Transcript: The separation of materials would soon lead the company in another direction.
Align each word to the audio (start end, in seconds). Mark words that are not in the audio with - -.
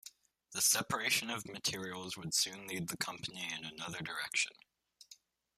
The 0.53 0.63
separation 0.63 1.29
of 1.29 1.45
materials 1.47 2.17
would 2.17 2.33
soon 2.33 2.65
lead 2.65 2.87
the 2.87 2.97
company 2.97 3.47
in 3.55 3.63
another 3.63 4.01
direction. 4.01 4.53